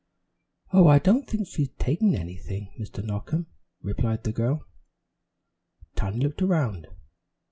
"Oh, 0.73 0.87
I 0.87 0.97
don't 0.97 1.27
think 1.29 1.45
she'd 1.47 1.77
take 1.77 2.01
anything, 2.01 2.73
Mr. 2.79 3.05
Knockem," 3.05 3.45
replied 3.83 4.23
the 4.23 4.31
girl. 4.31 4.65
Tiny 5.93 6.19
looked 6.21 6.41
around. 6.41 6.87